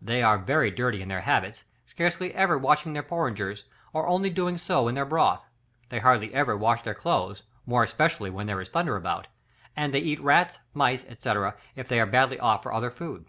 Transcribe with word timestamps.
They 0.00 0.22
are 0.22 0.38
very 0.38 0.70
dirty 0.70 1.02
in 1.02 1.08
their 1.10 1.20
habits, 1.20 1.64
scarcely 1.84 2.32
ever 2.32 2.56
washing 2.56 2.94
their 2.94 3.02
porringers, 3.02 3.64
or 3.92 4.06
only 4.08 4.30
doing 4.30 4.56
so 4.56 4.88
in 4.88 4.94
their 4.94 5.04
broth; 5.04 5.44
they 5.90 5.98
hardly 5.98 6.32
ever 6.32 6.56
wash 6.56 6.80
their 6.80 6.94
clothes, 6.94 7.42
more 7.66 7.82
especially 7.82 8.30
"when 8.30 8.46
there 8.46 8.62
is 8.62 8.70
thunder 8.70 8.96
about;" 8.96 9.26
and 9.76 9.92
they 9.92 9.98
eat 10.00 10.20
rats, 10.22 10.58
mice, 10.72 11.04
&c., 11.18 11.32
if 11.76 11.86
they 11.86 12.00
are 12.00 12.06
badly 12.06 12.40
off 12.40 12.62
for 12.62 12.72
other 12.72 12.90
food. 12.90 13.26